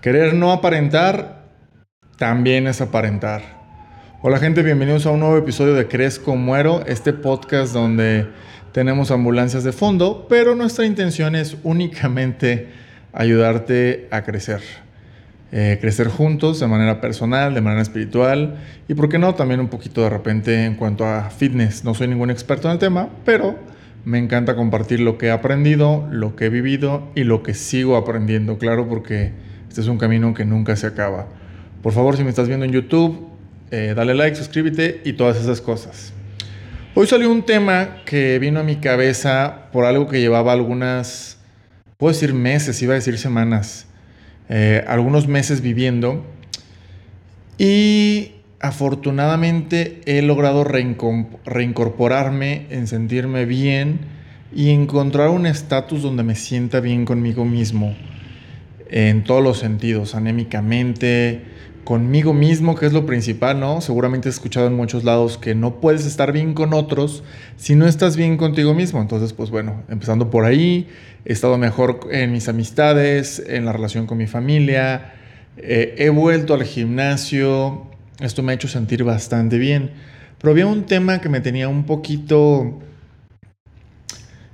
Querer 0.00 0.32
no 0.32 0.50
aparentar 0.50 1.44
también 2.16 2.66
es 2.66 2.80
aparentar. 2.80 3.42
Hola 4.22 4.38
gente, 4.38 4.62
bienvenidos 4.62 5.04
a 5.04 5.10
un 5.10 5.20
nuevo 5.20 5.36
episodio 5.36 5.74
de 5.74 5.88
Crezco 5.88 6.36
Muero, 6.36 6.82
este 6.86 7.12
podcast 7.12 7.74
donde 7.74 8.26
tenemos 8.72 9.10
ambulancias 9.10 9.62
de 9.62 9.72
fondo, 9.72 10.24
pero 10.26 10.54
nuestra 10.54 10.86
intención 10.86 11.34
es 11.34 11.58
únicamente 11.64 12.68
ayudarte 13.12 14.08
a 14.10 14.22
crecer. 14.22 14.62
Eh, 15.52 15.76
crecer 15.82 16.08
juntos 16.08 16.60
de 16.60 16.66
manera 16.66 17.02
personal, 17.02 17.52
de 17.52 17.60
manera 17.60 17.82
espiritual 17.82 18.56
y, 18.88 18.94
por 18.94 19.10
qué 19.10 19.18
no, 19.18 19.34
también 19.34 19.60
un 19.60 19.68
poquito 19.68 20.00
de 20.00 20.08
repente 20.08 20.64
en 20.64 20.76
cuanto 20.76 21.04
a 21.04 21.28
fitness. 21.28 21.84
No 21.84 21.92
soy 21.92 22.08
ningún 22.08 22.30
experto 22.30 22.68
en 22.68 22.72
el 22.72 22.78
tema, 22.78 23.10
pero 23.26 23.58
me 24.06 24.18
encanta 24.18 24.56
compartir 24.56 25.00
lo 25.00 25.18
que 25.18 25.26
he 25.26 25.30
aprendido, 25.30 26.08
lo 26.10 26.36
que 26.36 26.46
he 26.46 26.48
vivido 26.48 27.10
y 27.14 27.24
lo 27.24 27.42
que 27.42 27.52
sigo 27.52 27.98
aprendiendo, 27.98 28.56
claro, 28.56 28.88
porque 28.88 29.49
este 29.70 29.82
es 29.82 29.86
un 29.86 29.98
camino 29.98 30.34
que 30.34 30.44
nunca 30.44 30.74
se 30.74 30.88
acaba. 30.88 31.28
Por 31.80 31.92
favor, 31.92 32.16
si 32.16 32.24
me 32.24 32.30
estás 32.30 32.48
viendo 32.48 32.66
en 32.66 32.72
YouTube, 32.72 33.28
eh, 33.70 33.92
dale 33.94 34.14
like, 34.14 34.36
suscríbete 34.36 35.00
y 35.04 35.12
todas 35.12 35.36
esas 35.36 35.60
cosas. 35.60 36.12
Hoy 36.96 37.06
salió 37.06 37.30
un 37.30 37.44
tema 37.44 38.02
que 38.04 38.40
vino 38.40 38.58
a 38.58 38.64
mi 38.64 38.76
cabeza 38.76 39.68
por 39.72 39.84
algo 39.84 40.08
que 40.08 40.18
llevaba 40.18 40.52
algunas, 40.52 41.38
puedo 41.98 42.12
decir 42.12 42.34
meses, 42.34 42.82
iba 42.82 42.94
a 42.94 42.96
decir 42.96 43.16
semanas, 43.16 43.86
eh, 44.48 44.84
algunos 44.88 45.28
meses 45.28 45.60
viviendo. 45.60 46.26
Y 47.56 48.32
afortunadamente 48.58 50.00
he 50.04 50.20
logrado 50.20 50.64
reincorporarme 50.64 52.66
en 52.70 52.88
sentirme 52.88 53.44
bien 53.44 54.00
y 54.52 54.70
encontrar 54.70 55.28
un 55.28 55.46
estatus 55.46 56.02
donde 56.02 56.24
me 56.24 56.34
sienta 56.34 56.80
bien 56.80 57.04
conmigo 57.04 57.44
mismo 57.44 57.94
en 58.90 59.22
todos 59.22 59.42
los 59.42 59.58
sentidos, 59.58 60.14
anémicamente, 60.14 61.44
conmigo 61.84 62.34
mismo, 62.34 62.74
que 62.74 62.86
es 62.86 62.92
lo 62.92 63.06
principal, 63.06 63.58
¿no? 63.58 63.80
Seguramente 63.80 64.28
has 64.28 64.34
escuchado 64.34 64.66
en 64.66 64.74
muchos 64.74 65.04
lados 65.04 65.38
que 65.38 65.54
no 65.54 65.80
puedes 65.80 66.04
estar 66.06 66.32
bien 66.32 66.54
con 66.54 66.74
otros 66.74 67.22
si 67.56 67.74
no 67.74 67.86
estás 67.86 68.16
bien 68.16 68.36
contigo 68.36 68.74
mismo. 68.74 69.00
Entonces, 69.00 69.32
pues 69.32 69.50
bueno, 69.50 69.82
empezando 69.88 70.28
por 70.28 70.44
ahí, 70.44 70.88
he 71.24 71.32
estado 71.32 71.56
mejor 71.56 72.00
en 72.10 72.32
mis 72.32 72.48
amistades, 72.48 73.42
en 73.46 73.64
la 73.64 73.72
relación 73.72 74.06
con 74.06 74.18
mi 74.18 74.26
familia, 74.26 75.14
eh, 75.56 75.94
he 75.98 76.10
vuelto 76.10 76.54
al 76.54 76.64
gimnasio, 76.64 77.86
esto 78.20 78.42
me 78.42 78.52
ha 78.52 78.54
hecho 78.56 78.68
sentir 78.68 79.04
bastante 79.04 79.58
bien. 79.58 79.90
Pero 80.38 80.52
había 80.52 80.66
un 80.66 80.84
tema 80.84 81.20
que 81.20 81.28
me 81.28 81.40
tenía 81.40 81.68
un 81.68 81.84
poquito... 81.84 82.80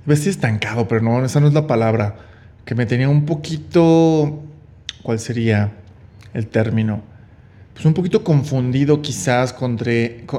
Ves 0.05 0.25
estancado, 0.25 0.87
pero 0.87 1.01
no, 1.01 1.25
esa 1.25 1.41
no 1.41 1.47
es 1.47 1.53
la 1.53 1.67
palabra 1.67 2.15
que 2.67 2.75
me 2.75 2.85
tenía 2.85 3.07
un 3.07 3.25
poquito, 3.25 4.43
¿cuál 5.01 5.19
sería 5.19 5.71
el 6.33 6.47
término? 6.47 7.01
Pues 7.73 7.85
un 7.85 7.93
poquito 7.93 8.25
confundido 8.25 9.01
quizás 9.01 9.55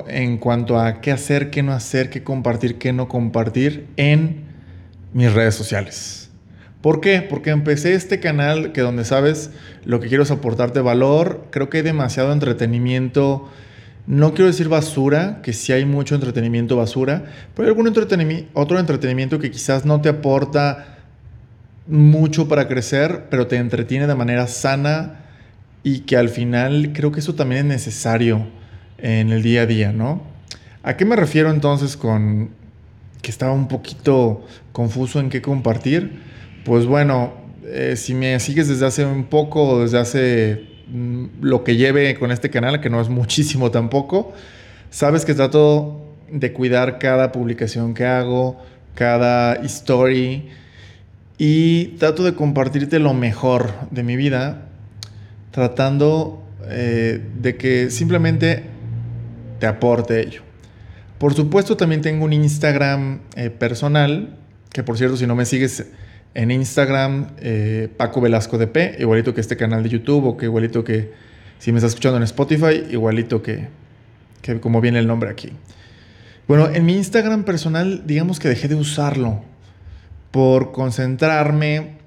en 0.09 0.37
cuanto 0.37 0.79
a 0.79 1.01
qué 1.01 1.11
hacer, 1.11 1.49
qué 1.49 1.63
no 1.63 1.73
hacer, 1.73 2.11
qué 2.11 2.23
compartir, 2.23 2.77
qué 2.77 2.93
no 2.93 3.09
compartir 3.09 3.87
en 3.97 4.43
mis 5.15 5.33
redes 5.33 5.55
sociales. 5.55 6.29
¿Por 6.83 7.01
qué? 7.01 7.23
Porque 7.23 7.49
empecé 7.49 7.95
este 7.95 8.21
canal 8.21 8.73
que 8.73 8.83
donde 8.83 9.07
sabes 9.07 9.51
lo 9.87 9.99
que 9.99 10.09
quiero 10.09 10.23
es 10.23 10.31
aportarte 10.31 10.81
valor, 10.81 11.47
creo 11.49 11.71
que 11.71 11.79
hay 11.79 11.83
demasiado 11.83 12.35
entretenimiento, 12.35 13.49
no 14.07 14.35
quiero 14.35 14.49
decir 14.49 14.69
basura, 14.69 15.41
que 15.43 15.55
sí 15.55 15.73
hay 15.73 15.87
mucho 15.87 16.15
entretenimiento 16.15 16.77
basura, 16.77 17.25
pero 17.55 17.65
hay 17.67 17.71
algún 17.71 17.87
entretenimiento, 17.87 18.51
otro 18.53 18.79
entretenimiento 18.79 19.39
que 19.39 19.51
quizás 19.51 19.87
no 19.87 20.03
te 20.03 20.11
aporta 20.11 20.98
mucho 21.89 22.49
para 22.49 22.69
crecer, 22.69 23.25
pero 23.31 23.47
te 23.47 23.57
entretiene 23.57 24.07
de 24.07 24.15
manera 24.15 24.47
sana 24.47 25.25
y 25.83 26.01
que 26.01 26.17
al 26.17 26.29
final 26.29 26.93
creo 26.93 27.11
que 27.11 27.21
eso 27.21 27.35
también 27.35 27.63
es 27.63 27.67
necesario 27.67 28.47
en 28.99 29.31
el 29.31 29.43
día 29.43 29.63
a 29.63 29.67
día, 29.67 29.93
¿no? 29.93 30.23
¿A 30.83 30.97
qué 30.97 31.05
me 31.05 31.17
refiero 31.17 31.51
entonces 31.51 31.97
con 31.97 32.51
que 33.23 33.31
estaba 33.31 33.53
un 33.53 33.69
poquito 33.69 34.47
confuso 34.73 35.19
en 35.19 35.31
qué 35.31 35.41
compartir? 35.41 36.21
Pues 36.65 36.85
bueno, 36.85 37.33
eh, 37.65 37.95
si 37.97 38.15
me 38.15 38.39
sigues 38.39 38.69
desde 38.69 38.87
hace 38.87 39.05
un 39.05 39.25
poco 39.25 39.83
desde 39.83 39.99
hace 39.99 40.67
mm, 40.89 41.25
lo 41.41 41.65
que 41.65 41.77
lleve 41.77 42.15
con 42.19 42.31
este 42.31 42.51
canal, 42.51 42.81
que 42.81 42.91
no 42.91 43.01
es 43.01 43.09
muchísimo 43.09 43.71
tampoco, 43.71 44.33
sabes 44.91 45.25
que 45.25 45.35
trato 45.35 46.05
de 46.31 46.53
cuidar 46.53 46.99
cada 46.99 47.33
publicación 47.33 47.95
que 47.95 48.05
hago, 48.05 48.63
cada 48.95 49.55
story, 49.55 50.51
y 51.39 51.87
trato 51.99 52.25
de 52.25 52.35
compartirte 52.35 52.99
lo 52.99 53.15
mejor 53.15 53.73
de 53.93 54.03
mi 54.03 54.17
vida, 54.17 54.67
tratando 55.53 56.43
eh, 56.67 57.25
de 57.41 57.57
que 57.57 57.91
simplemente 57.91 58.65
te 59.61 59.67
aporte 59.67 60.21
ello. 60.21 60.43
Por 61.19 61.35
supuesto, 61.35 61.77
también 61.77 62.01
tengo 62.01 62.25
un 62.25 62.33
Instagram 62.33 63.21
eh, 63.37 63.51
personal, 63.51 64.37
que 64.73 64.83
por 64.83 64.99
cierto, 64.99 65.17
si 65.17 65.27
no 65.27 65.37
me 65.37 65.47
sigues 65.47 65.87
en 66.35 66.51
Instagram, 66.51 67.29
eh, 67.39 67.89
Paco 67.97 68.21
Velasco 68.21 68.59
DP, 68.59 69.01
igualito 69.01 69.33
que 69.33 69.41
este 69.41 69.57
canal 69.57 69.85
de 69.85 69.89
YouTube, 69.89 70.27
o 70.27 70.37
que 70.37 70.47
igualito 70.47 70.85
que 70.85 71.13
si 71.59 71.73
me 71.73 71.79
estás 71.79 71.91
escuchando 71.91 72.17
en 72.19 72.25
Spotify, 72.25 72.85
igualito 72.91 73.43
que, 73.43 73.69
que 74.43 74.61
como 74.61 74.81
viene 74.81 74.99
el 74.99 75.07
nombre 75.07 75.31
aquí. 75.31 75.51
Bueno, 76.49 76.69
en 76.73 76.85
mi 76.85 76.97
Instagram 76.97 77.45
personal, 77.45 78.03
digamos 78.07 78.41
que 78.41 78.49
dejé 78.49 78.69
de 78.69 78.75
usarlo 78.75 79.43
por 80.31 80.73
concentrarme 80.73 81.99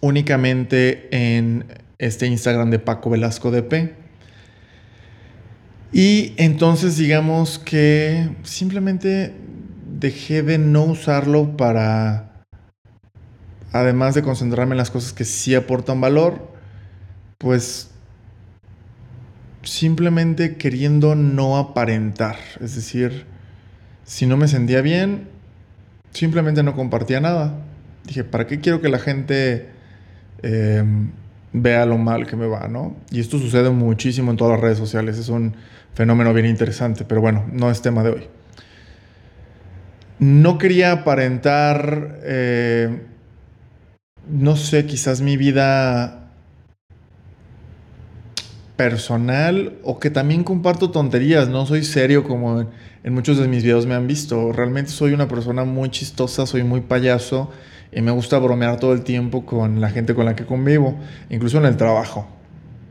únicamente 0.00 1.08
en 1.10 1.64
este 1.98 2.26
Instagram 2.26 2.70
de 2.70 2.78
Paco 2.78 3.10
Velasco 3.10 3.50
DP. 3.50 3.94
Y 5.92 6.34
entonces 6.36 6.96
digamos 6.96 7.58
que 7.58 8.28
simplemente 8.42 9.34
dejé 9.98 10.42
de 10.42 10.58
no 10.58 10.84
usarlo 10.84 11.56
para, 11.56 12.44
además 13.72 14.14
de 14.14 14.22
concentrarme 14.22 14.74
en 14.74 14.78
las 14.78 14.90
cosas 14.90 15.12
que 15.12 15.24
sí 15.24 15.54
aportan 15.54 16.00
valor, 16.00 16.52
pues 17.38 17.90
simplemente 19.62 20.56
queriendo 20.56 21.14
no 21.14 21.56
aparentar. 21.56 22.36
Es 22.60 22.74
decir, 22.74 23.26
si 24.04 24.26
no 24.26 24.36
me 24.36 24.48
sentía 24.48 24.82
bien, 24.82 25.28
simplemente 26.16 26.62
no 26.62 26.74
compartía 26.74 27.20
nada. 27.20 27.54
Dije, 28.04 28.24
¿para 28.24 28.46
qué 28.46 28.60
quiero 28.60 28.80
que 28.80 28.88
la 28.88 28.98
gente 28.98 29.68
em, 30.42 31.10
vea 31.52 31.86
lo 31.86 31.98
mal 31.98 32.26
que 32.26 32.36
me 32.36 32.46
va, 32.46 32.68
no? 32.68 32.96
Y 33.10 33.20
esto 33.20 33.38
sucede 33.38 33.70
muchísimo 33.70 34.30
en 34.30 34.36
todas 34.36 34.52
las 34.54 34.60
redes 34.60 34.78
sociales. 34.78 35.18
Es 35.18 35.28
un 35.28 35.54
fenómeno 35.94 36.32
bien 36.32 36.46
interesante, 36.46 37.04
pero 37.04 37.20
bueno, 37.20 37.44
no 37.52 37.70
es 37.70 37.82
tema 37.82 38.02
de 38.02 38.10
hoy. 38.10 38.28
No 40.18 40.56
quería 40.56 40.92
aparentar, 40.92 42.20
eh, 42.22 43.02
no 44.28 44.56
sé, 44.56 44.86
quizás 44.86 45.20
mi 45.20 45.36
vida 45.36 46.25
personal 48.76 49.78
o 49.82 49.98
que 49.98 50.10
también 50.10 50.44
comparto 50.44 50.90
tonterías, 50.90 51.48
no 51.48 51.66
soy 51.66 51.82
serio 51.84 52.24
como 52.24 52.60
en, 53.02 53.14
muchos 53.14 53.38
de 53.38 53.48
mis 53.48 53.62
videos 53.62 53.86
me 53.86 53.94
han 53.94 54.06
visto, 54.06 54.52
realmente 54.52 54.90
soy 54.90 55.12
una 55.12 55.28
persona 55.28 55.64
muy 55.64 55.90
chistosa, 55.90 56.46
soy 56.46 56.62
muy 56.62 56.82
payaso 56.82 57.50
y 57.92 58.02
me 58.02 58.10
gusta 58.10 58.38
bromear 58.38 58.78
todo 58.78 58.92
el 58.92 59.02
tiempo 59.02 59.46
con 59.46 59.80
la 59.80 59.90
gente 59.90 60.14
con 60.14 60.26
la 60.26 60.36
que 60.36 60.44
convivo, 60.44 60.96
incluso 61.30 61.58
en 61.58 61.64
el 61.64 61.76
trabajo. 61.76 62.28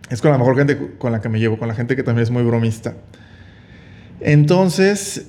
Es 0.09 0.22
con 0.22 0.31
la 0.31 0.38
mejor 0.38 0.57
gente 0.57 0.96
con 0.97 1.12
la 1.12 1.22
que 1.22 1.29
me 1.29 1.40
llevo, 1.40 1.57
con 1.57 1.68
la 1.68 1.75
gente 1.75 1.96
que 1.96 2.03
también 2.03 2.23
es 2.23 2.31
muy 2.31 2.44
bromista. 2.44 2.96
Entonces, 4.19 5.28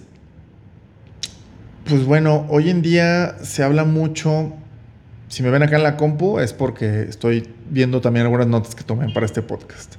pues 1.85 2.05
bueno, 2.05 2.47
hoy 2.49 2.71
en 2.71 2.83
día 2.83 3.37
se 3.43 3.63
habla 3.63 3.85
mucho, 3.85 4.53
si 5.29 5.43
me 5.43 5.51
ven 5.51 5.63
acá 5.63 5.77
en 5.77 5.83
la 5.83 5.97
compu 5.97 6.39
es 6.39 6.53
porque 6.53 7.03
estoy 7.03 7.49
viendo 7.69 8.01
también 8.01 8.25
algunas 8.25 8.47
notas 8.47 8.75
que 8.75 8.85
tomé 8.85 9.13
para 9.13 9.27
este 9.27 9.43
podcast. 9.43 9.97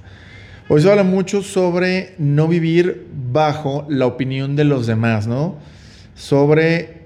Hoy 0.70 0.82
se 0.82 0.90
habla 0.90 1.04
mucho 1.04 1.44
sobre 1.44 2.14
no 2.18 2.50
vivir 2.50 3.08
bajo 3.32 3.86
la 3.88 4.06
opinión 4.06 4.58
de 4.58 4.66
los 4.66 4.86
demás, 4.86 5.26
¿no? 5.26 5.56
Sobre 6.14 7.06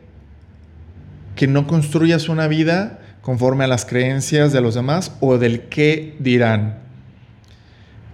que 1.35 1.45
no 1.45 1.67
construyas 1.67 2.27
una 2.27 2.47
vida 2.47 2.99
conforme 3.21 3.63
a 3.63 3.67
las 3.67 3.85
creencias 3.85 4.51
de 4.51 4.61
los 4.61 4.73
demás 4.73 5.15
o 5.19 5.37
del 5.37 5.67
qué 5.69 6.15
dirán. 6.17 6.79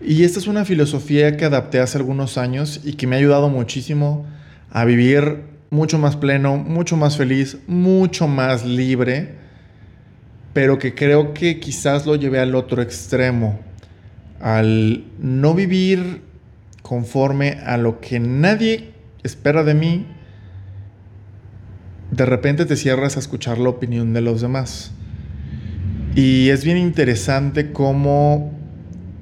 Y 0.02 0.26
esta 0.26 0.38
es 0.40 0.48
una 0.48 0.66
filosofía 0.66 1.38
que 1.38 1.46
adapté 1.46 1.80
hace 1.80 1.98
algunos 1.98 2.38
años 2.38 2.82
y 2.84 2.94
que 2.94 3.08
me 3.08 3.16
ha 3.16 3.20
ayudado 3.20 3.48
muchísimo 3.48 4.26
a 4.70 4.84
vivir 4.84 5.44
mucho 5.70 5.98
más 5.98 6.18
pleno, 6.18 6.58
mucho 6.58 6.98
más 6.98 7.16
feliz, 7.16 7.58
mucho 7.68 8.28
más 8.28 8.66
libre, 8.66 9.36
pero 10.52 10.78
que 10.78 10.94
creo 10.94 11.34
que 11.34 11.62
quizás 11.62 12.06
lo 12.06 12.18
llevé 12.18 12.42
al 12.42 12.54
otro 12.54 12.82
extremo 12.82 13.67
al 14.40 15.06
no 15.20 15.54
vivir 15.54 16.22
conforme 16.82 17.60
a 17.66 17.78
lo 17.78 18.00
que 18.00 18.20
nadie 18.20 18.92
espera 19.24 19.64
de 19.64 19.74
mí, 19.74 20.06
de 22.12 22.26
repente 22.26 22.66
te 22.66 22.76
cierras 22.76 23.18
a 23.18 23.20
escuchar 23.20 23.58
la 23.58 23.70
opinión 23.70 24.14
de 24.14 24.22
los 24.22 24.42
demás. 24.42 24.92
Y 26.16 26.50
es 26.50 26.64
bien 26.64 26.78
interesante 26.78 27.72
cómo 27.72 28.52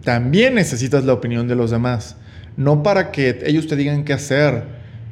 también 0.03 0.55
necesitas 0.55 1.03
la 1.03 1.13
opinión 1.13 1.47
de 1.47 1.55
los 1.55 1.71
demás. 1.71 2.15
No 2.57 2.83
para 2.83 3.11
que 3.11 3.39
ellos 3.45 3.67
te 3.67 3.75
digan 3.75 4.05
qué 4.05 4.13
hacer, 4.13 4.63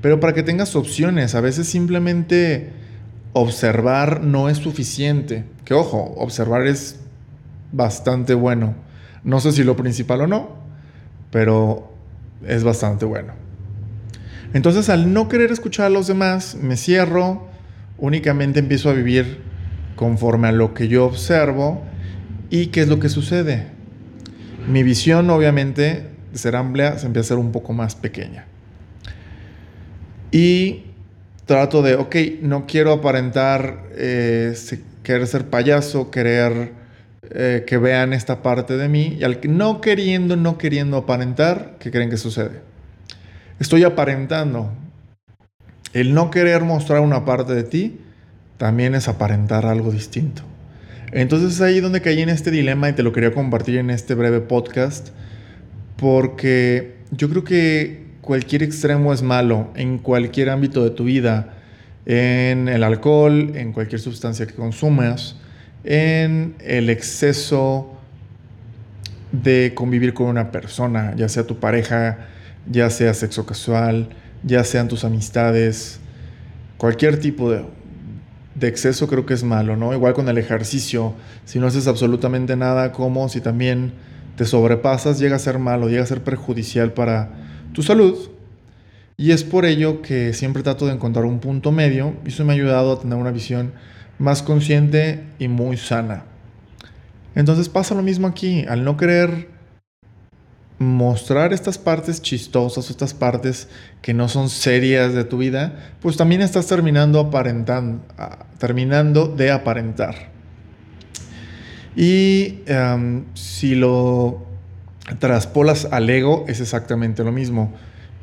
pero 0.01 0.19
para 0.19 0.33
que 0.33 0.43
tengas 0.43 0.75
opciones. 0.75 1.35
A 1.35 1.41
veces 1.41 1.67
simplemente 1.67 2.69
observar 3.33 4.21
no 4.21 4.47
es 4.47 4.59
suficiente. 4.59 5.43
Que 5.65 5.73
ojo, 5.73 6.13
observar 6.17 6.67
es 6.67 6.99
bastante 7.71 8.33
bueno. 8.33 8.75
No 9.23 9.39
sé 9.39 9.51
si 9.51 9.63
lo 9.63 9.75
principal 9.75 10.21
o 10.21 10.27
no, 10.27 10.49
pero 11.31 11.91
es 12.45 12.63
bastante 12.63 13.05
bueno. 13.05 13.33
Entonces 14.53 14.89
al 14.89 15.13
no 15.13 15.27
querer 15.29 15.51
escuchar 15.51 15.87
a 15.87 15.89
los 15.89 16.07
demás, 16.07 16.55
me 16.61 16.77
cierro, 16.77 17.47
únicamente 17.97 18.59
empiezo 18.59 18.89
a 18.89 18.93
vivir 18.93 19.41
conforme 19.95 20.47
a 20.47 20.51
lo 20.51 20.73
que 20.73 20.87
yo 20.87 21.05
observo 21.05 21.83
y 22.49 22.67
qué 22.67 22.81
es 22.81 22.87
lo 22.87 22.99
que 22.99 23.09
sucede. 23.09 23.67
Mi 24.67 24.83
visión 24.83 25.29
obviamente 25.29 26.09
de 26.31 26.37
ser 26.37 26.55
amplia 26.55 26.97
se 26.97 27.07
empieza 27.07 27.27
a 27.27 27.29
ser 27.29 27.37
un 27.37 27.51
poco 27.51 27.73
más 27.73 27.95
pequeña. 27.95 28.45
Y 30.31 30.83
trato 31.45 31.81
de, 31.81 31.95
ok, 31.95 32.15
no 32.41 32.65
quiero 32.65 32.91
aparentar 32.91 33.83
eh, 33.95 34.55
querer 35.03 35.27
ser 35.27 35.49
payaso, 35.49 36.11
querer 36.11 36.71
eh, 37.31 37.63
que 37.65 37.77
vean 37.77 38.13
esta 38.13 38.41
parte 38.41 38.77
de 38.77 38.89
mí. 38.89 39.17
Y 39.19 39.23
al 39.23 39.39
que 39.39 39.47
no 39.47 39.81
queriendo, 39.81 40.35
no 40.35 40.57
queriendo 40.57 40.97
aparentar, 40.97 41.77
¿qué 41.79 41.91
creen 41.91 42.09
que 42.09 42.17
sucede? 42.17 42.61
Estoy 43.59 43.83
aparentando. 43.83 44.71
El 45.93 46.13
no 46.13 46.31
querer 46.31 46.63
mostrar 46.63 47.01
una 47.01 47.23
parte 47.23 47.53
de 47.53 47.63
ti 47.63 47.99
también 48.57 48.95
es 48.95 49.07
aparentar 49.07 49.65
algo 49.65 49.91
distinto. 49.91 50.41
Entonces 51.11 51.53
es 51.53 51.61
ahí 51.61 51.79
donde 51.79 52.01
caí 52.01 52.21
en 52.21 52.29
este 52.29 52.49
dilema 52.49 52.89
y 52.89 52.93
te 52.93 53.03
lo 53.03 53.13
quería 53.13 53.31
compartir 53.31 53.77
en 53.77 53.89
este 53.89 54.15
breve 54.15 54.41
podcast, 54.41 55.09
porque 55.97 56.95
yo 57.11 57.29
creo 57.29 57.43
que 57.43 58.05
cualquier 58.21 58.63
extremo 58.63 59.13
es 59.13 59.21
malo 59.21 59.69
en 59.75 59.99
cualquier 59.99 60.49
ámbito 60.49 60.83
de 60.83 60.89
tu 60.89 61.03
vida, 61.03 61.53
en 62.05 62.67
el 62.67 62.83
alcohol, 62.83 63.51
en 63.55 63.73
cualquier 63.73 64.01
sustancia 64.01 64.47
que 64.47 64.53
consumas, 64.53 65.35
en 65.83 66.55
el 66.59 66.89
exceso 66.89 67.93
de 69.31 69.73
convivir 69.75 70.13
con 70.13 70.27
una 70.27 70.51
persona, 70.51 71.13
ya 71.15 71.27
sea 71.27 71.45
tu 71.45 71.59
pareja, 71.59 72.27
ya 72.69 72.89
sea 72.89 73.13
sexo 73.13 73.45
casual, 73.45 74.09
ya 74.43 74.63
sean 74.63 74.87
tus 74.87 75.03
amistades, 75.03 75.99
cualquier 76.77 77.19
tipo 77.19 77.51
de, 77.51 77.63
exceso 78.61 79.07
creo 79.07 79.25
que 79.25 79.33
es 79.33 79.43
malo, 79.43 79.75
¿no? 79.75 79.93
Igual 79.93 80.13
con 80.13 80.29
el 80.29 80.37
ejercicio, 80.37 81.13
si 81.45 81.59
no 81.59 81.67
haces 81.67 81.87
absolutamente 81.87 82.55
nada, 82.55 82.91
como 82.91 83.27
si 83.27 83.41
también 83.41 83.93
te 84.37 84.45
sobrepasas, 84.45 85.19
llega 85.19 85.35
a 85.35 85.39
ser 85.39 85.59
malo, 85.59 85.89
llega 85.89 86.03
a 86.03 86.07
ser 86.07 86.23
perjudicial 86.23 86.93
para 86.93 87.31
tu 87.73 87.83
salud. 87.83 88.17
Y 89.15 89.31
es 89.31 89.43
por 89.43 89.65
ello 89.65 90.01
que 90.01 90.33
siempre 90.33 90.63
trato 90.63 90.87
de 90.87 90.93
encontrar 90.93 91.25
un 91.25 91.39
punto 91.39 91.71
medio 91.71 92.15
y 92.25 92.29
eso 92.29 92.43
me 92.45 92.53
ha 92.53 92.55
ayudado 92.55 92.93
a 92.93 92.99
tener 92.99 93.17
una 93.17 93.31
visión 93.31 93.73
más 94.19 94.41
consciente 94.41 95.23
y 95.39 95.47
muy 95.47 95.77
sana. 95.77 96.23
Entonces 97.35 97.69
pasa 97.69 97.95
lo 97.95 98.03
mismo 98.03 98.27
aquí, 98.27 98.65
al 98.67 98.83
no 98.83 98.95
querer 98.97 99.49
mostrar 100.79 101.53
estas 101.53 101.77
partes 101.77 102.21
chistosas, 102.21 102.89
estas 102.89 103.13
partes 103.13 103.67
que 104.01 104.13
no 104.13 104.27
son 104.27 104.49
serias 104.49 105.13
de 105.13 105.23
tu 105.23 105.37
vida, 105.37 105.93
pues 106.01 106.17
también 106.17 106.41
estás 106.41 106.67
terminando 106.67 107.19
aparentando, 107.19 108.03
terminando 108.57 109.27
de 109.27 109.51
aparentar. 109.51 110.31
Y 111.95 112.59
em, 112.65 113.25
si 113.33 113.75
lo 113.75 114.45
traspolas 115.19 115.85
al 115.85 116.09
ego, 116.09 116.45
es 116.47 116.59
exactamente 116.59 117.23
lo 117.23 117.31
mismo. 117.31 117.73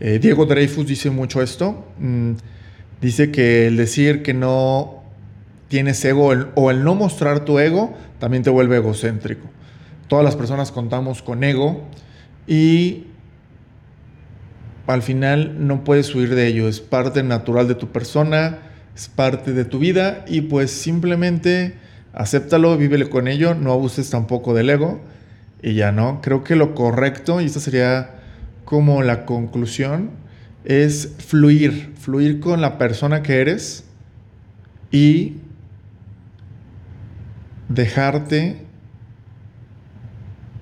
Eh, 0.01 0.19
Diego 0.19 0.47
Dreyfus 0.47 0.87
dice 0.87 1.11
mucho 1.11 1.43
esto. 1.43 1.87
Mm, 1.99 2.33
dice 3.01 3.31
que 3.31 3.67
el 3.67 3.77
decir 3.77 4.23
que 4.23 4.35
no 4.35 5.00
tienes 5.71 6.05
ego 6.05 6.33
o 6.57 6.71
el 6.73 6.83
no 6.83 6.97
mostrar 6.97 7.45
tu 7.45 7.61
ego 7.61 7.95
también 8.19 8.43
te 8.43 8.51
vuelve 8.51 8.77
egocéntrico. 8.77 9.47
Todas 10.09 10.25
las 10.25 10.35
personas 10.35 10.73
contamos 10.73 11.23
con 11.23 11.45
ego 11.45 11.85
y 12.49 13.07
al 14.89 15.03
final 15.03 15.69
no 15.69 15.85
puedes 15.85 16.13
huir 16.13 16.35
de 16.35 16.49
ello, 16.49 16.69
es 16.69 16.81
parte 16.81 17.23
natural 17.23 17.69
de 17.69 17.77
tu 17.77 17.93
persona, 17.93 18.59
es 18.97 19.09
parte 19.09 19.53
de 19.53 19.65
tu 19.65 19.79
vida 19.79 20.25
y 20.27 20.41
pues 20.41 20.73
simplemente 20.73 21.77
acéptalo, 22.13 22.77
vívele 22.77 23.09
con 23.09 23.29
ello, 23.29 23.55
no 23.55 23.71
abuses 23.71 24.11
tampoco 24.11 24.55
del 24.55 24.71
ego 24.71 25.01
y 25.63 25.75
ya 25.75 25.93
no. 25.93 26.21
Creo 26.21 26.43
que 26.43 26.57
lo 26.57 26.75
correcto, 26.75 27.41
y 27.41 27.45
esta 27.45 27.61
sería 27.61 28.17
como 28.65 29.05
la 29.05 29.25
conclusión, 29.25 30.11
es 30.65 31.15
fluir, 31.19 31.93
fluir 31.97 32.41
con 32.41 32.61
la 32.61 32.77
persona 32.77 33.23
que 33.23 33.41
eres 33.41 33.85
y 34.91 35.35
dejarte 37.71 38.67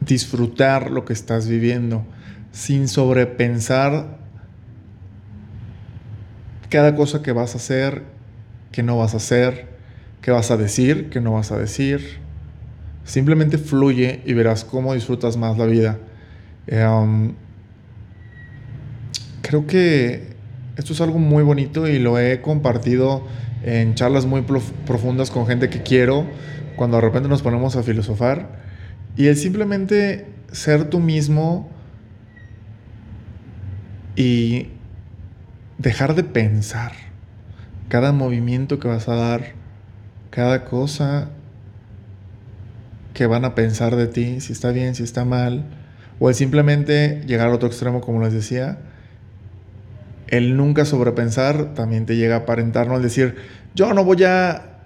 disfrutar 0.00 0.90
lo 0.90 1.04
que 1.04 1.12
estás 1.12 1.48
viviendo 1.48 2.04
sin 2.52 2.86
sobrepensar 2.86 4.18
cada 6.68 6.94
cosa 6.94 7.22
que 7.22 7.32
vas 7.32 7.54
a 7.54 7.58
hacer, 7.58 8.02
que 8.72 8.82
no 8.82 8.98
vas 8.98 9.14
a 9.14 9.16
hacer, 9.16 9.68
que 10.20 10.30
vas 10.30 10.50
a 10.50 10.56
decir, 10.56 11.08
que 11.08 11.20
no 11.20 11.32
vas 11.32 11.50
a 11.50 11.58
decir. 11.58 12.18
Simplemente 13.04 13.56
fluye 13.56 14.20
y 14.26 14.34
verás 14.34 14.64
cómo 14.64 14.92
disfrutas 14.92 15.38
más 15.38 15.56
la 15.56 15.64
vida. 15.64 15.98
Em, 16.66 17.32
creo 19.40 19.66
que 19.66 20.36
esto 20.76 20.92
es 20.92 21.00
algo 21.00 21.18
muy 21.18 21.42
bonito 21.42 21.88
y 21.88 21.98
lo 21.98 22.18
he 22.18 22.42
compartido 22.42 23.26
en 23.64 23.94
charlas 23.94 24.26
muy 24.26 24.42
profundas 24.86 25.30
con 25.30 25.46
gente 25.46 25.70
que 25.70 25.82
quiero, 25.82 26.26
cuando 26.78 26.96
de 26.96 27.02
repente 27.02 27.28
nos 27.28 27.42
ponemos 27.42 27.76
a 27.76 27.82
filosofar. 27.82 28.48
Y 29.16 29.26
el 29.26 29.36
simplemente 29.36 30.26
ser 30.52 30.88
tú 30.88 31.00
mismo 31.00 31.68
y 34.16 34.68
dejar 35.76 36.14
de 36.14 36.24
pensar 36.24 36.92
cada 37.88 38.12
movimiento 38.12 38.78
que 38.78 38.88
vas 38.88 39.08
a 39.08 39.14
dar, 39.14 39.52
cada 40.30 40.64
cosa 40.64 41.30
que 43.12 43.26
van 43.26 43.44
a 43.44 43.54
pensar 43.54 43.96
de 43.96 44.06
ti, 44.06 44.40
si 44.40 44.52
está 44.52 44.70
bien, 44.70 44.94
si 44.94 45.02
está 45.02 45.24
mal, 45.24 45.64
o 46.20 46.28
el 46.28 46.34
simplemente 46.34 47.22
llegar 47.26 47.48
al 47.48 47.54
otro 47.54 47.68
extremo, 47.68 48.00
como 48.00 48.22
les 48.22 48.32
decía, 48.32 48.78
el 50.28 50.56
nunca 50.56 50.84
sobrepensar 50.84 51.74
también 51.74 52.06
te 52.06 52.16
llega 52.16 52.36
a 52.36 52.38
aparentar, 52.40 52.86
¿no? 52.86 52.96
El 52.96 53.02
decir, 53.02 53.36
yo 53.74 53.92
no 53.94 54.04
voy 54.04 54.22
a 54.24 54.77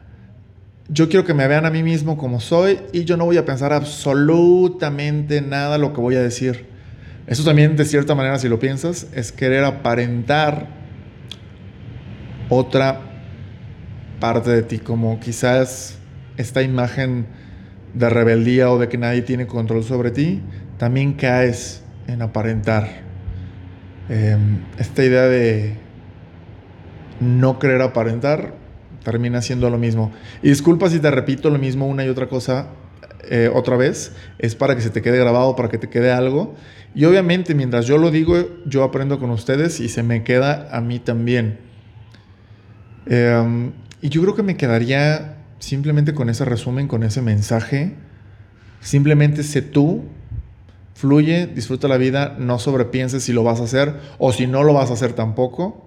yo 0.93 1.09
quiero 1.09 1.25
que 1.25 1.33
me 1.33 1.49
vean 1.49 1.65
a 1.65 1.71
mí 1.71 1.83
mismo 1.83 2.19
como 2.19 2.39
soy 2.39 2.81
y 2.93 3.05
yo 3.05 3.17
no 3.17 3.25
voy 3.25 3.39
a 3.39 3.47
pensar 3.47 3.73
absolutamente 3.73 5.41
nada 5.41 5.79
lo 5.79 5.95
que 5.95 6.01
voy 6.03 6.17
a 6.17 6.21
decir. 6.21 6.67
Eso 7.27 7.45
también, 7.45 7.77
de 7.77 7.87
cierta 7.87 8.15
manera, 8.15 8.39
si 8.39 8.49
lo 8.49 8.59
piensas, 8.59 9.07
es 9.15 9.33
querer 9.33 9.65
aparentar 9.65 10.67
otra 12.51 13.01
parte 14.21 14.51
de 14.51 14.63
ti, 14.63 14.79
como 14.79 15.19
quizás 15.19 15.99
esta 16.37 16.63
imagen 16.63 17.27
de 17.95 18.11
rebeldía 18.11 18.71
o 18.71 18.79
de 18.79 18.89
que 18.89 18.99
nadie 18.99 19.23
tiene 19.23 19.47
control 19.47 19.85
sobre 19.85 20.11
ti, 20.11 20.43
también 20.77 21.15
caes 21.15 21.83
en 22.07 22.21
aparentar. 22.21 22.89
Em, 24.11 24.59
esta 24.79 25.03
idea 25.03 25.23
de 25.23 25.75
no 27.21 27.59
querer 27.59 27.81
aparentar 27.81 28.62
termina 29.05 29.43
siendo 29.43 29.71
lo 29.71 29.79
mismo. 29.79 30.13
Y 30.43 30.49
disculpa 30.49 30.89
si 30.89 30.99
te 30.99 31.11
repito 31.11 31.51
lo 31.51 31.59
mismo 31.59 31.87
una 31.87 32.05
y 32.05 32.09
otra 32.09 32.29
cosa 32.29 32.69
eh, 33.25 33.51
otra 33.55 33.77
vez, 33.77 34.13
es 34.39 34.57
para 34.57 34.75
que 34.75 34.83
se 34.83 34.91
te 34.91 35.01
quede 35.01 35.19
grabado, 35.19 35.55
para 35.55 35.69
que 35.69 35.79
te 35.79 35.89
quede 35.89 36.11
algo. 36.11 36.55
Y 36.95 37.05
obviamente 37.05 37.55
mientras 37.55 37.87
yo 37.87 37.97
lo 37.97 38.11
digo, 38.11 38.37
yo 38.67 38.83
aprendo 38.83 39.19
con 39.19 39.31
ustedes 39.31 39.81
y 39.81 39.89
se 39.89 40.03
me 40.03 40.25
queda 40.25 40.69
a 40.73 40.81
mí 40.81 40.99
también. 40.99 41.59
Em, 43.07 43.73
y 44.01 44.09
yo 44.09 44.23
creo 44.23 44.35
que 44.35 44.43
me 44.43 44.57
quedaría 44.57 45.39
simplemente 45.61 46.15
con 46.15 46.29
ese 46.31 46.45
resumen, 46.45 46.89
con 46.89 47.05
ese 47.05 47.23
mensaje. 47.23 47.95
Simplemente 48.81 49.45
sé 49.45 49.63
tú, 49.63 50.05
fluye, 50.95 51.47
disfruta 51.47 51.87
la 51.87 51.99
vida, 51.99 52.37
no 52.39 52.59
sobrepienses 52.59 53.23
si 53.23 53.33
lo 53.33 53.45
vas 53.45 53.61
a 53.61 53.65
hacer 53.65 53.95
o 54.19 54.33
si 54.33 54.49
no 54.49 54.65
lo 54.65 54.75
vas 54.75 54.91
a 54.91 54.95
hacer 54.95 55.13
tampoco 55.13 55.87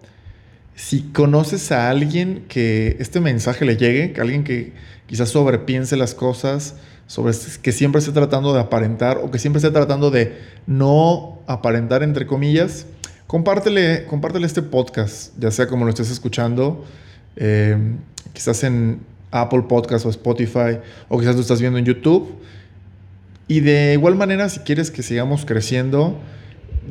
si 0.75 1.01
conoces 1.13 1.71
a 1.71 1.89
alguien 1.89 2.45
que 2.47 2.97
este 2.99 3.21
mensaje 3.21 3.65
le 3.65 3.77
llegue, 3.77 4.11
que 4.11 4.21
alguien 4.21 4.43
que 4.43 4.73
quizás 5.07 5.29
sobrepiense 5.29 5.95
las 5.95 6.13
cosas, 6.13 6.75
sobre 7.07 7.33
que 7.61 7.71
siempre 7.71 7.99
esté 7.99 8.11
tratando 8.11 8.53
de 8.53 8.59
aparentar 8.59 9.17
o 9.17 9.31
que 9.31 9.39
siempre 9.39 9.59
esté 9.59 9.71
tratando 9.71 10.11
de 10.11 10.37
no 10.67 11.39
aparentar 11.47 12.03
entre 12.03 12.25
comillas, 12.25 12.87
compártele, 13.27 14.05
compártele 14.05 14.45
este 14.45 14.61
podcast, 14.61 15.33
ya 15.39 15.51
sea 15.51 15.67
como 15.67 15.85
lo 15.85 15.89
estés 15.89 16.11
escuchando, 16.11 16.83
eh, 17.35 17.77
quizás 18.33 18.63
en 18.63 18.99
Apple 19.31 19.63
Podcast 19.67 20.05
o 20.05 20.09
Spotify, 20.09 20.79
o 21.09 21.19
quizás 21.19 21.35
lo 21.35 21.41
estás 21.41 21.61
viendo 21.61 21.77
en 21.77 21.85
YouTube. 21.85 22.35
Y 23.47 23.59
de 23.59 23.93
igual 23.93 24.15
manera, 24.15 24.49
si 24.49 24.61
quieres 24.61 24.89
que 24.89 25.03
sigamos 25.03 25.45
creciendo, 25.45 26.19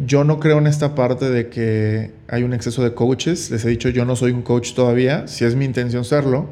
yo 0.07 0.25
no 0.25 0.41
creo 0.41 0.59
en 0.59 0.67
esta 0.67 0.95
parte 0.95 1.31
de 1.31 1.49
que 1.49 2.13
hay 2.29 2.43
un 2.43 2.53
exceso 2.53 2.83
de 2.83 2.95
coaches. 2.95 3.51
Les 3.51 3.65
he 3.65 3.69
dicho, 3.69 3.89
yo 3.89 4.05
no 4.05 4.17
soy 4.17 4.33
un 4.33 4.43
coach 4.43 4.75
todavía, 4.75 5.27
si 5.29 5.45
es 5.45 5.55
mi 5.55 5.65
intención 5.65 6.05
serlo. 6.05 6.49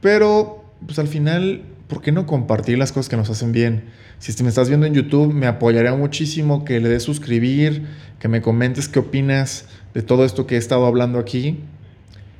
Pero, 0.00 0.64
pues 0.84 0.98
al 0.98 1.08
final, 1.08 1.62
¿por 1.88 2.02
qué 2.02 2.12
no 2.12 2.26
compartir 2.26 2.78
las 2.78 2.92
cosas 2.92 3.08
que 3.08 3.16
nos 3.16 3.30
hacen 3.30 3.52
bien? 3.52 3.84
Si 4.18 4.42
me 4.42 4.48
estás 4.48 4.68
viendo 4.68 4.86
en 4.86 4.94
YouTube, 4.94 5.32
me 5.32 5.46
apoyaría 5.46 5.94
muchísimo 5.94 6.64
que 6.64 6.80
le 6.80 6.88
des 6.88 7.02
suscribir, 7.02 7.86
que 8.18 8.28
me 8.28 8.40
comentes 8.40 8.88
qué 8.88 8.98
opinas 8.98 9.66
de 9.94 10.02
todo 10.02 10.24
esto 10.24 10.46
que 10.46 10.54
he 10.54 10.58
estado 10.58 10.86
hablando 10.86 11.18
aquí, 11.18 11.60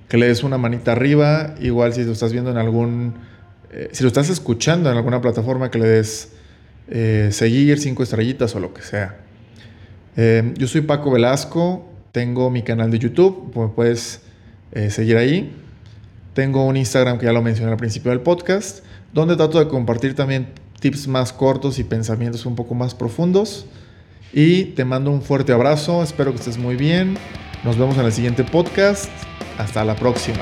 que 0.09 0.17
le 0.17 0.27
des 0.27 0.43
una 0.43 0.59
manita 0.59 0.93
arriba, 0.93 1.55
igual 1.61 1.93
si 1.93 2.05
lo 2.05 2.13
estás 2.13 2.33
viendo 2.33 2.51
en 2.51 2.57
algún, 2.57 3.15
eh, 3.73 3.89
si 3.93 4.05
lo 4.05 4.09
estás 4.09 4.31
escuchando 4.31 4.91
en 4.91 4.97
alguna 4.97 5.21
plataforma, 5.21 5.71
que 5.71 5.79
le 5.79 5.89
des 5.89 6.33
eh, 6.89 7.29
seguir, 7.33 7.79
cinco 7.79 8.03
estrellitas 8.03 8.55
o 8.55 8.61
lo 8.61 8.73
que 8.73 8.83
sea. 8.83 9.26
Eh, 10.17 10.55
yo 10.57 10.67
soy 10.67 10.81
Paco 10.81 11.11
Velasco, 11.11 11.85
tengo 12.13 12.51
mi 12.51 12.63
canal 12.63 12.91
de 12.91 12.99
YouTube, 12.99 13.53
me 13.55 13.69
puedes 13.69 14.23
seguir 14.89 15.17
ahí. 15.17 15.55
Tengo 16.35 16.67
un 16.67 16.77
Instagram 16.77 17.19
que 17.19 17.25
ya 17.25 17.33
lo 17.33 17.41
mencioné 17.41 17.71
al 17.71 17.79
principio 17.79 18.11
del 18.11 18.21
podcast, 18.21 18.85
donde 19.15 19.37
trato 19.37 19.59
de 19.59 19.69
compartir 19.69 20.15
también 20.15 20.49
tips 20.81 21.09
más 21.09 21.33
cortos 21.33 21.79
y 21.79 21.85
pensamientos 21.85 22.45
un 22.45 22.55
poco 22.55 22.75
más 22.75 22.95
profundos. 22.95 23.67
Y 24.33 24.65
te 24.65 24.85
mando 24.85 25.11
un 25.11 25.23
fuerte 25.23 25.53
abrazo, 25.53 26.03
espero 26.03 26.33
que 26.33 26.39
estés 26.39 26.59
muy 26.59 26.77
bien. 26.77 27.17
Nos 27.65 27.79
vemos 27.79 27.97
en 27.97 28.05
el 28.05 28.13
siguiente 28.13 28.45
podcast. 28.45 29.11
Hasta 29.59 29.85
la 29.85 29.97
próxima. 29.97 30.41